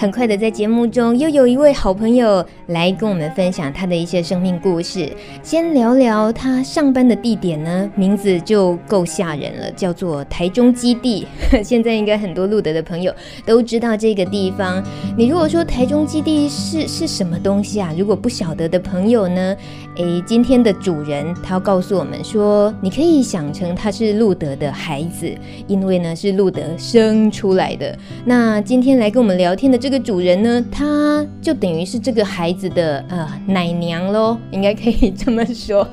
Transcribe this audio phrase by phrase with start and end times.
[0.00, 5.12] 很快的，在节目中又有一位好朋友来跟我们分享他的一些生命故事。
[5.42, 11.26] 先聊聊他上班的地点呢，名字就够吓人了，叫做台中基地。
[11.64, 13.12] 现在应该很多路德的朋友
[13.44, 14.80] 都知道这个地方。
[15.16, 17.92] 你如果说台中基地是是什么东西啊？
[17.98, 19.56] 如果不晓得的朋友呢，
[19.96, 25.28] 诶，今天的主人他要告诉我们说，你可以想成他是路德的孩子，
[25.66, 27.98] 因为呢是路德生出来的。
[28.24, 29.87] 那今天来跟我们聊天的这。
[29.88, 35.88] 这个主人呢，他就等于是这个孩子的呃奶娘喽，应该可以这么说。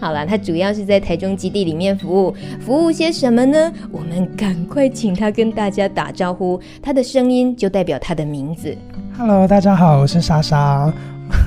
[0.00, 3.70] 好了，他主要是在台中基地里面服务，服务些什么呢？
[3.92, 8.74] 我们赶快请他跟大家打招呼，他的声音就代表他的名字。
[9.18, 10.90] Hello，大家好，我是莎莎，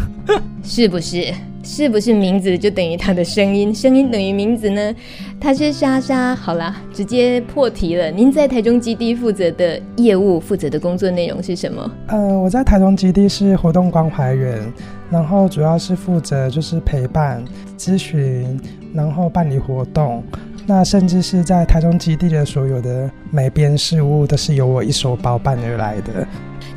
[0.62, 1.34] 是不是？
[1.68, 3.76] 是不是名字就等于他的声音？
[3.76, 4.96] 声音等于名字呢？
[5.38, 6.34] 他是莎莎。
[6.34, 8.10] 好啦，直接破题了。
[8.10, 11.92] 您在台中基地负责的业务、负责的工作内容是什么？
[12.08, 14.72] 呃，我在台中基地是活动关怀员，
[15.12, 17.44] 然后主要是负责就是陪伴、
[17.78, 18.58] 咨询，
[18.94, 20.24] 然后办理活动。
[20.66, 26.26] 那甚至是在台中基地的所有的每边事务，都是由我一手包办而来的。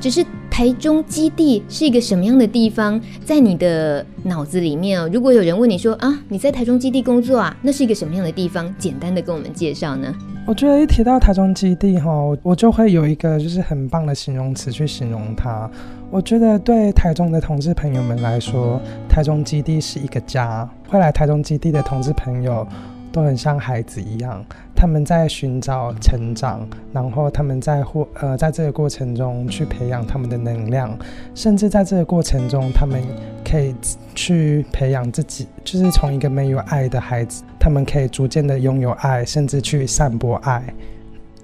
[0.00, 0.26] 只是。
[0.60, 3.00] 台中基地是一个什么样的地方？
[3.24, 8.70] 在你的脑子里面哦，如果有人问你说啊，你在台中基地工作啊，那是一个什么样的地方？
[8.76, 10.14] 简单的跟我们介绍呢？
[10.46, 12.10] 我觉得一提到台中基地哈，
[12.42, 15.70] 我就会有一个就是很棒的形容词去形容它。
[16.10, 20.68] 我觉得对台中的同志朋友们来说，台中基地是一个家。
[20.90, 22.68] 会来台中基地的同志朋友。
[23.12, 24.44] 都很像孩子一样，
[24.74, 30.96] 他们在寻找成长，然后他们在或呃在这个过程中去培养他们的能量，
[31.34, 33.02] 甚至在这个过程中，他们
[33.44, 33.74] 可以
[34.14, 40.62] 去培养自己，就是从一个没有爱的孩子，他们可以逐渐的拥有爱，甚至去散播爱。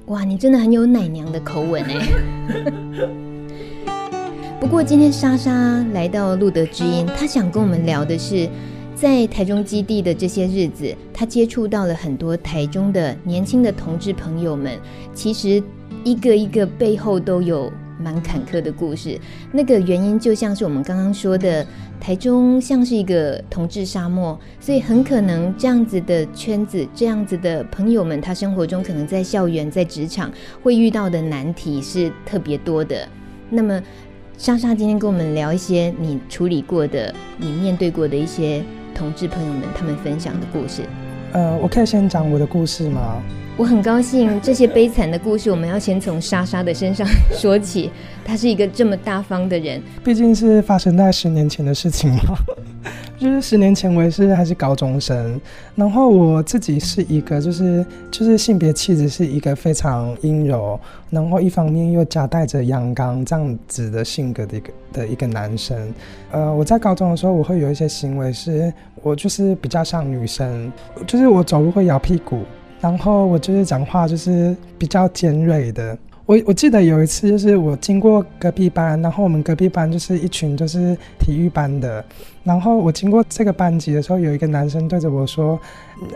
[0.07, 1.95] 哇，你真的很有奶娘的口吻哎！
[4.61, 5.53] 不过今天莎莎
[5.93, 8.49] 来到路德之音，她想跟我们聊的是。
[8.97, 14.73] 在台中基地的这些日子，他接触到了很多台中的年轻的同志朋友们。
[15.13, 15.63] 其实
[16.03, 17.71] 一个一个背后都有
[18.01, 19.21] 蛮坎坷的故事。
[19.53, 21.67] 那个原因就像是我们刚刚说的，
[22.01, 33.07] 台中像是一个同志沙漠，所以很可能这样子的圈子、这样子的朋友们，他生活中可能在校园、在职场会遇到的难题是特别多的。
[33.51, 33.79] 那么，
[34.39, 38.65] 莎莎今天跟我们聊一些你处理过的、你面对过的一些。
[38.97, 40.83] 同志朋友们，他们分享的故事。
[41.33, 43.23] 呃，我可以先讲我的故事吗？
[43.59, 47.91] 我很高兴，这些悲惨的故事，我们要先从莎莎的身上 说起。
[48.23, 52.37] 他是一个这么大方的人，毕竟是发生在十年前的事情嘛。
[53.19, 55.41] 就是十年前我也是还是高中生，
[55.75, 60.79] 然后我自己是一个就是就是性别气质是一个非常阴柔，
[61.09, 65.95] 然后一方面又夹带着阳刚这样子的性格的一个的一个男生。
[66.31, 68.71] 呃，我在高中的时候，我会有一些行为是，
[69.03, 70.71] 我就是比较像女生，
[71.07, 72.41] 就是我走路会摇屁股，
[72.87, 75.99] 然后我就是讲话就是比较尖锐的。
[76.25, 82.05] 我我记得有一次，就是我经过隔壁班，然后我们隔壁班就是一群就是体育班的，
[82.45, 85.59] 然后我经过这个班级的时候，有一个男生对着我说：“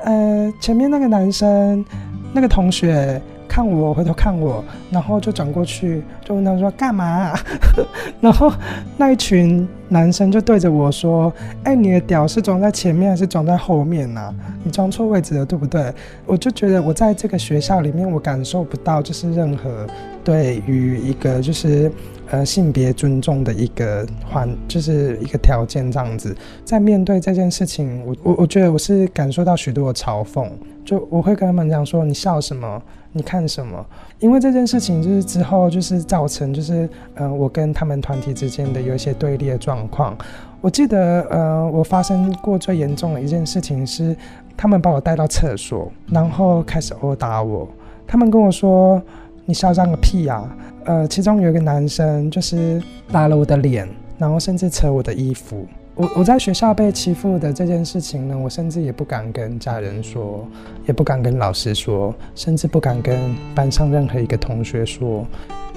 [0.04, 1.84] 呃，前面那个男生，
[2.32, 3.20] 那个同学。”
[3.60, 7.34] 看我，回头看我，然后就转过去，就问他说干嘛？
[8.18, 8.50] 然后
[8.96, 11.30] 那一群男生就对着我说
[11.64, 14.34] ：“哎，你的屌是装在前面还是装在后面呢？
[14.64, 15.92] 你装错位置了，对不对？”
[16.24, 19.86] 我就觉得我在这个学校里面，我感受不到就是任何
[20.24, 21.92] 对于一个就是
[22.30, 26.34] 呃性别尊重的一个环，就是一个条件这样子。
[26.64, 30.48] 在面对这件事情，我我我觉得我是感受到许多的嘲讽。
[30.84, 32.82] 就我会跟他们讲说：“你笑什么？
[33.12, 33.84] 你看什么？”
[34.18, 40.16] 因为这件事情就是之后就是造成就是呃我跟他们团体之间的有一些对立的状况。
[40.60, 44.14] 我记得呃我发生过最严重的一件事情是，
[44.56, 47.68] 他们把我带到厕所，然后开始殴打我。
[48.06, 49.00] 他们跟我说
[49.46, 50.42] ：“你嚣张个屁呀！”
[50.84, 52.82] 呃，其中有一个男生就是
[53.12, 53.88] 拉了我的脸，
[54.18, 55.66] 然后甚至扯我的衣服。
[56.00, 60.48] 我我在学校被欺负的这件事情呢，我甚至也不敢跟家人说，
[60.86, 65.26] 也不敢跟老师说，甚至不敢跟班上任何一个同学说，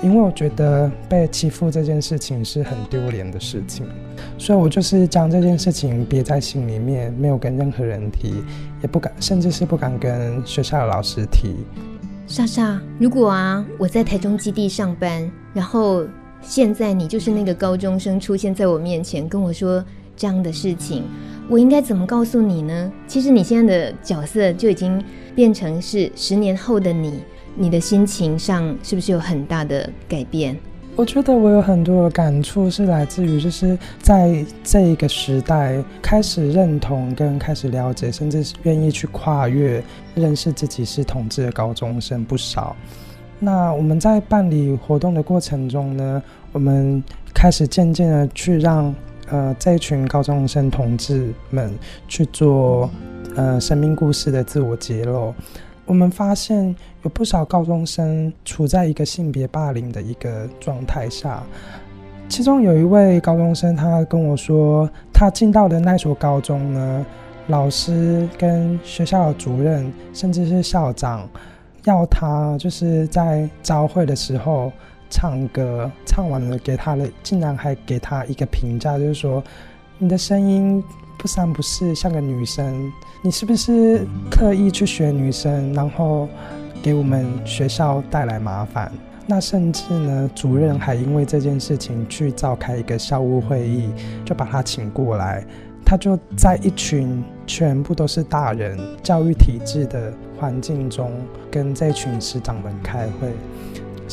[0.01, 3.85] 因为我觉得被欺负这件事情是很丢脸的事情，
[4.37, 8.35] 所以我就是将这件事情憋在心里面，没有跟任何人提，
[8.81, 11.53] 也不敢，甚至是不敢跟学校的老师提。
[12.27, 16.05] 莎莎，如果啊，我在台中基地上班，然后
[16.41, 19.83] 现在你就是那个高中生出现在我面前，跟我说。
[20.15, 21.03] 这样的事情，
[21.49, 22.91] 我应该怎么告诉你呢？
[23.07, 25.03] 其实你现在的角色就已经
[25.35, 27.19] 变成是十年后的你，
[27.55, 30.55] 你的心情上是不是有很大的改变？
[30.95, 39.83] 我觉得我有很多的感触是来自于，就是在这一个时代开始认同跟开始了解，甚至愿意去跨越
[40.13, 42.75] 认识自己是同志的高中生不少。
[43.39, 46.21] 那我们在办理活动的过程中呢，
[46.51, 48.93] 我们开始渐渐的去让。
[49.29, 51.73] 呃，这一群高中生同志们
[52.07, 52.89] 去做
[53.35, 55.33] 呃生命故事的自我揭露，
[55.85, 61.41] 我们发现有不少高中生处在一个性别霸凌的一个状态下。
[62.27, 67.05] 其中有一位高中生，他跟我说，他进到的那所高中呢，
[67.47, 71.27] 老师跟学校的主任，甚至是校长，
[71.85, 74.71] 要他就是在招会的时候。
[75.13, 79.43] 唱歌唱完了，给他的竟然还给他一个评价，就是说
[79.99, 80.83] 你的声音
[81.19, 86.27] 不三不四，像个女生，你是不是刻意去学女生，然后
[86.81, 88.91] 给我们学校带来麻烦？
[89.27, 93.91] 那甚至呢，主任还因为这件事情去召开一个校务会议，
[94.25, 95.45] 就把他请过来，
[95.85, 101.11] 他就在一群全部都是大人教育体制的环境中，
[101.51, 103.31] 跟这群师长们开会。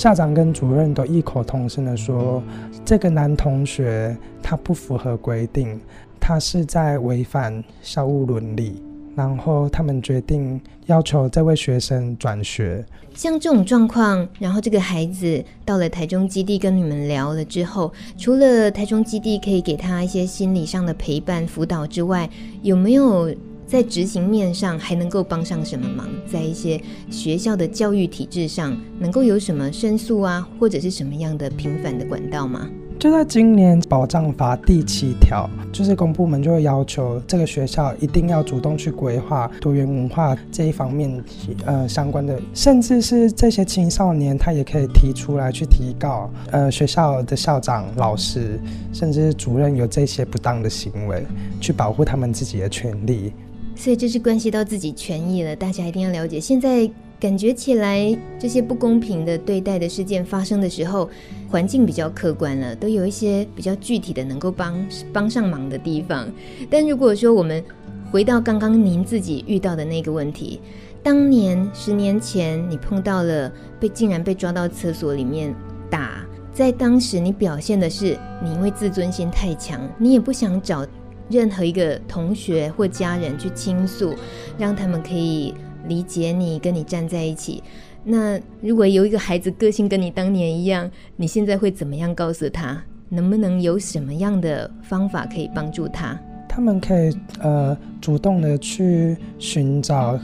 [0.01, 2.43] 校长跟主任都异口同声的说
[2.87, 5.79] ：“这个男同学他不符合规定，
[6.19, 8.83] 他是在违反校务伦理。”
[9.15, 12.83] 然后他们决定要求这位学生转学。
[13.15, 22.27] 像这种状况，然后这个孩子到了台中基地跟你们聊了之后，除了台中基地可以给他一些心理上的陪伴辅导之外，
[22.63, 23.31] 有没有？
[23.71, 26.09] 在执行面上还能够帮上什么忙？
[26.27, 32.69] 在一些学校的教育体制上，能够有什么申诉啊，或者是什么样的平反的管道吗？
[32.99, 41.23] 就在今年保障法第七条，就是公部门就会要求这个学校一定要主动去规划多元文化这一方面，
[41.65, 48.59] 呃，相关的，甚至是这些青少年，他也可以提出来去提告，呃，学校的校长、老师，
[48.93, 51.25] 甚至是主任有这些不当的行为，
[51.61, 53.33] 去保护他们自己的权利。
[53.81, 56.39] 所以这是关系到自己权益了，大家一定要了解。
[56.39, 56.87] 现在
[57.19, 61.09] 感觉起来，这些不公平的对待的事件发生的时候，
[61.49, 66.31] 环境比较客观了，都有一些比较具体的能够帮帮上忙的地方。
[66.69, 67.65] 但如果说我们
[68.13, 70.61] 回到刚刚您自己遇到的那个问题，
[71.03, 73.51] 当年十年前你碰到了
[73.81, 75.55] 被竟然被抓到厕所里面
[75.89, 76.23] 打，
[76.53, 80.87] 在当时你表现的是你因为自尊心太强，你也不想找。
[81.31, 84.15] 任何一个同学或家人去倾诉，
[84.59, 85.55] 让他们可以
[85.87, 87.63] 理解你，跟你站在一起。
[88.03, 92.83] 那如果有一个孩子个性跟你当年一样，你现在会怎么样告诉他？
[93.09, 96.19] 能不能有什么样的方法可以帮助他？
[96.53, 100.19] 他们可以呃主动的去寻找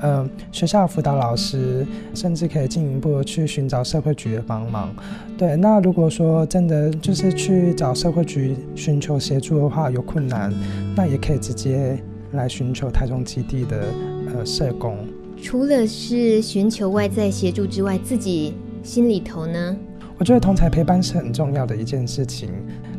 [0.00, 4.92] 呃学校辅导老师，甚至可以进一步去寻找社会局的帮忙。
[5.38, 10.52] 对，那如果说真的就是去找社会局寻求协助的话有困难，
[10.96, 11.96] 那也可以直接
[12.32, 13.84] 来寻求台中基地的
[14.34, 14.98] 呃社工。
[15.40, 19.76] 除了是寻求外在协助之外，自己心里头呢？
[20.18, 22.50] 我觉得同侪陪伴是很重要的一件事情。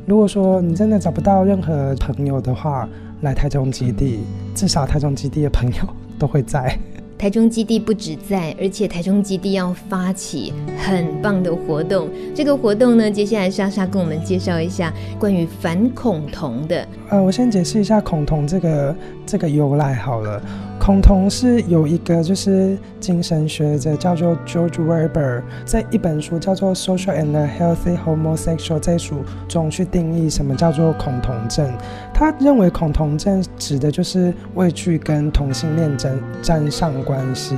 [0.09, 2.89] 如果说你真的找不到任何朋友的话，
[3.21, 4.21] 来台中基地，
[4.55, 5.75] 至少台中基地的朋友
[6.17, 6.75] 都会在。
[7.15, 12.09] 台中基地不止在，而且台中基地要发起很棒的活动。
[12.33, 16.87] 这个活动呢，接下来莎莎跟我们介绍一下关于反恐同的。
[17.09, 18.95] 呃，我先解释一下恐同这个
[19.27, 20.41] 这个由来好了。
[20.79, 29.17] 恐同是有一个就是精神学者叫做 George Weber，在一本书叫做《Social and Healthy Homosexual》这一书
[29.48, 31.69] 中去定义什么叫做恐同症。
[32.13, 37.55] 他认为恐同症指的就是畏惧跟同性恋沾沾上关系。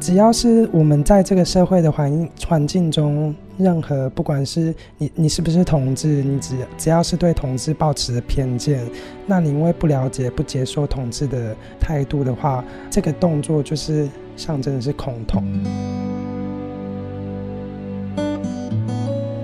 [0.00, 8.80] 只要是我们在这个社会的环环境中，任何不管是你你是不是同志，你只只要是对同志抱持偏见，
[9.26, 15.44] 那你因为不了解、不接受同志的态度的话，这个动作就是象征的是恐同。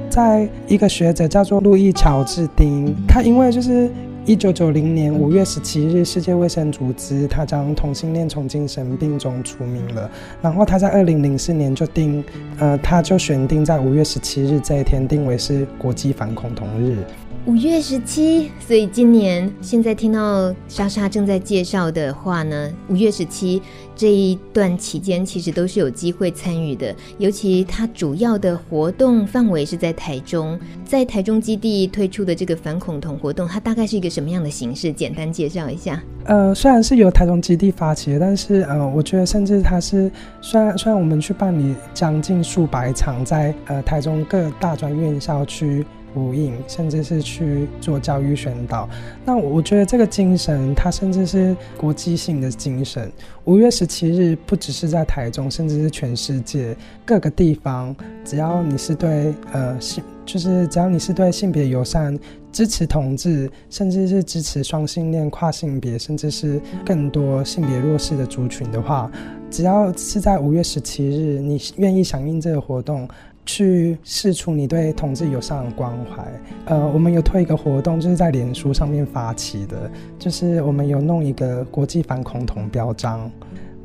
[0.09, 3.91] 在一个学者叫做路易乔治丁，他因为就是。
[4.27, 10.11] 一九九零年五月十七日，世界卫生组织它将同性恋从精神病中除名了。
[10.43, 12.25] 然后它在二零零四年就定，
[12.59, 16.97] 呃，它就选定在五月十七日这一天定为是国际反恐同日。
[17.47, 23.63] 五月十七，所以今年现在听到莎莎正在介绍的话呢，五月十七
[23.95, 26.93] 这一段期间其实都是有机会参与的。
[27.19, 34.93] 尤其他主要的活动范围是在台中，在台中基地推出的这个反恐同活动，它大概是一个什么样的形式？
[34.93, 36.03] 简单介绍一下。
[36.25, 40.11] 呃，虽然是由台中基地发起的，但是呃，我觉得甚至它是
[40.41, 45.87] 虽然虽然我们去办理将近数百场在呃台中各大专院校区。
[46.17, 48.89] 呼应，甚至是去做教育宣导。
[49.23, 53.13] 那我觉得这个精神，它甚至是国际性的精神。
[53.45, 57.95] 五月十七日，不只是在台中，甚至是全世界各个地方，
[58.25, 62.19] 只要你是对呃性，就是只要你是对性别友善、
[62.51, 69.11] 支持同志，甚至是支持双性恋、跨性别，甚至是更多性别弱势的族群的话，
[69.51, 73.07] 只要是在五月十七日，你愿意响应这个活动。
[73.47, 76.25] 去释出你对同志友善的关怀。
[76.67, 83.31] 呃，我们有推一个活动，就是在脸书上面发起的，就是我们有弄一个国际反恐同标章。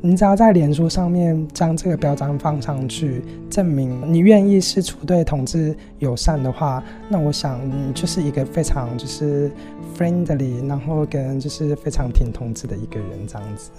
[0.04, 9.48] 你只要在脸书上面将这个标章放上去，证明你愿意释出对同志友善的话，那我想你就是一个非常就是
[9.96, 13.70] friendly，然后跟就是非常挺同志的一个人这样子。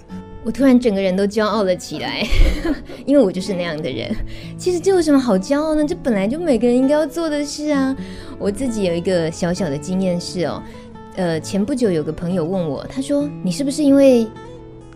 [0.44, 2.22] 我突然整个人都骄傲了起来，
[3.06, 4.14] 因为我就是那样的人。
[4.58, 5.84] 其实这有什么好骄傲呢？
[5.86, 7.96] 这本来就每个人应该要做的事啊。
[8.38, 10.62] 我自己有一个小小的经验是哦，
[11.16, 14.26] 呃，前不久有个朋友问我，他说：“你是不是因为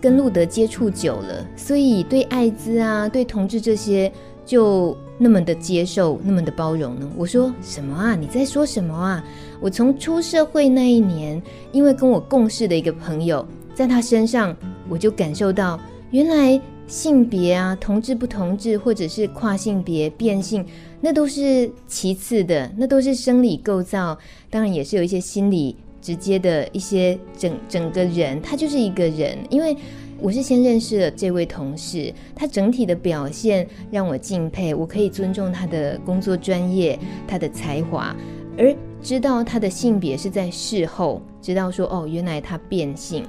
[0.01, 4.13] 跟路德接触久了，所以对艾滋啊、对同志这些
[4.45, 8.15] 就那么的接受、那么的包容呢？”我说：“什么啊？
[8.15, 9.25] 你在说什么啊？
[9.61, 11.41] 我从出社会那一年，
[11.73, 13.47] 因为跟我共事的一个朋友。”
[13.79, 14.57] 在他身上，
[14.89, 15.79] 我就感受到，
[16.11, 20.67] 原来性别啊，同志不同志，或者是跨性别、变性，
[21.01, 24.19] 那都是其次的，那都是生理构造，
[24.51, 29.39] 当然也是有一些心理直接的一些整整个人，他就是一个人。
[29.49, 29.77] 因为
[30.19, 38.13] 我是先认识了这位同事，他整体的表现让我敬佩，我可以尊重他的工作专业，他的才华，
[38.59, 43.25] 而知道他的性别是在事后知道说，哦，原来他变性。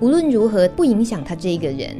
[0.00, 1.96] 无论如何不影响他这一个人，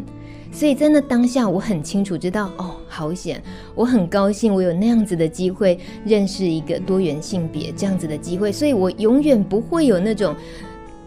[0.51, 3.43] 所以在那当下，我很清楚知道，哦，好险！
[3.75, 10.35] 我很高兴，我有那样子的机会认识一个多元性别这样子的机会，所以我永远不会有那种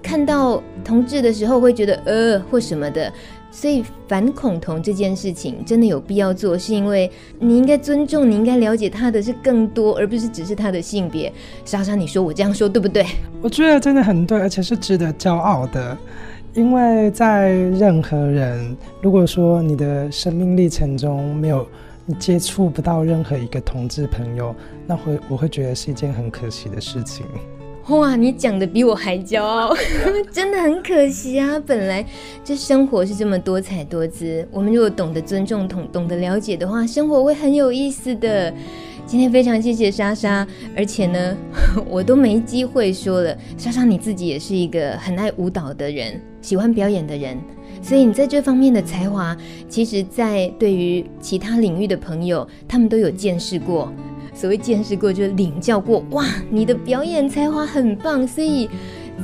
[0.01, 3.12] 看到同志的时候会觉得呃或什么的。
[3.55, 11.31] 所以反恐同这件事情真的有必要做，是因为你应该尊重，你应该了解他的是更多，而不是只是他的性别。
[11.63, 13.05] 莎莎，你说我这样说对不对？
[13.43, 15.95] 我觉得真的很对，而且是值得骄傲的。
[16.53, 21.67] 因为在任何人，如果说你的生命历程中没有
[22.05, 24.55] 你接触不到任何一个同志朋友，
[24.86, 27.25] 那会我会觉得是一件很可惜的事情。
[27.89, 29.75] 哇，你讲的比我还骄傲，
[30.31, 31.60] 真的很可惜啊！
[31.65, 32.05] 本来
[32.43, 38.53] 这生活是这么多彩多姿，我们如果懂得尊重、懂懂得了解的话，生活会很有意思的。
[39.05, 41.38] 今天非常谢谢莎莎，而且呢，
[41.88, 43.38] 我都没机会说了。
[43.57, 47.38] 莎莎你自己也是一个很爱舞蹈的人，喜欢表演的人，
[47.81, 49.38] 所以你在这方面的才华，
[49.69, 53.91] 其实，在对于其他领域的朋友，他们都有见识过。
[54.33, 56.03] 所谓见识过，就是领教过。
[56.12, 58.67] 哇，你的表演才华很棒，所以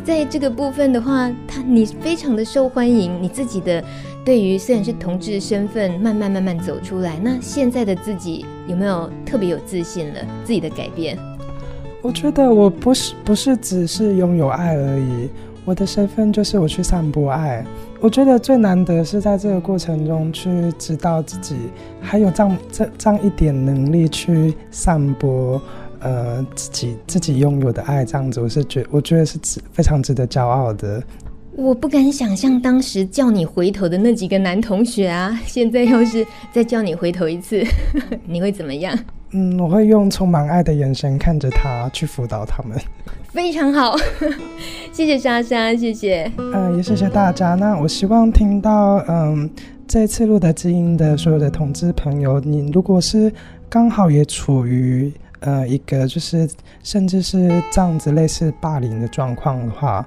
[0.04, 3.12] 在这个部分的话，他你非常的受欢迎。
[3.22, 3.84] 你自己的。
[4.30, 10.20] 对于虽然是同志身份慢慢慢慢走出来，那现在的自己有没有特别有自信了？
[10.46, 11.18] 自己的改变？
[12.04, 15.28] 我觉得我不是不是只是拥有爱而已，
[15.66, 17.66] 我的身份就是我去散播爱。
[18.00, 21.56] 我觉得最难得是在这个过程中去知道自己
[22.00, 25.60] 还有这样这这样一点能力去散播，
[26.02, 31.02] 呃，自己自己拥有的爱，这样子我是觉我觉得是值非常值得骄傲的。
[31.56, 37.64] 我不敢想象当时叫你回头的那几个男同学啊， 现在要是再叫你回头一次，
[38.26, 38.98] 你会怎么样？
[39.32, 42.78] 嗯，我会用充满爱的眼神看着他，去辅导他们。
[43.32, 43.96] 非常好，
[44.92, 46.32] 谢谢莎莎，谢谢。
[46.38, 47.54] 嗯，也谢谢大家。
[47.54, 49.48] 那我希望听到，嗯，
[49.88, 53.32] 这次路德之音的所有的同志朋友，你如果是
[53.70, 56.50] 刚好也处于呃一个就是
[56.82, 60.04] 甚至是这样子类似霸凌的状况的话。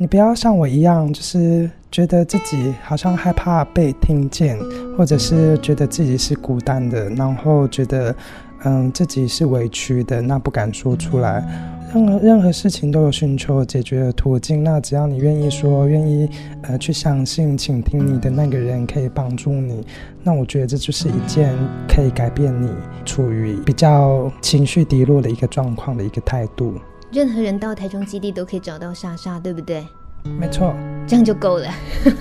[0.00, 4.56] 你不要像我一样，就是觉得自己好像害怕被听见，
[4.96, 8.14] 或者是觉得自己是孤单的，然后觉得，
[8.62, 11.44] 嗯，自己是委屈的，那不敢说出来。
[11.92, 16.30] 任何任何事情都有寻求解决的途径，那只要你愿意说，愿意
[16.62, 19.84] 呃去相信、倾听你的那个人可以帮助你，
[20.22, 21.52] 那我觉得这就是一件
[21.88, 22.70] 可以改变你
[23.04, 26.74] 处于比较情绪低落的一个状况的一个态度。
[27.10, 29.86] 任何人到台中基地都可以找到莎莎，对不对？
[30.24, 30.74] 没错，
[31.06, 31.68] 这样就够了。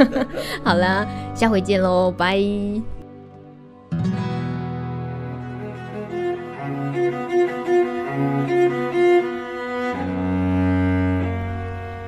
[0.63, 2.39] 好了，下回见喽，拜。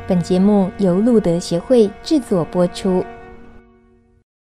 [0.07, 3.05] 本节目由路德协会制作播出。